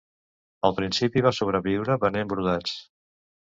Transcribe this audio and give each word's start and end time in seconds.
Al 0.69 0.73
principi 0.79 1.23
va 1.27 1.33
sobreviure 1.41 2.01
venent 2.07 2.35
brodats. 2.35 2.77